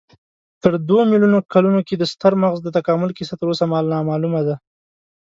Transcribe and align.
تېرو 0.61 0.77
دوو 0.87 1.01
میلیونو 1.11 1.39
کلونو 1.53 1.81
کې 1.87 1.95
د 1.97 2.03
ستر 2.13 2.33
مغز 2.41 2.59
د 2.63 2.69
تکامل 2.77 3.09
کیسه 3.17 3.33
تراوسه 3.39 3.65
نامعلومه 3.95 4.41
ده. 4.47 4.55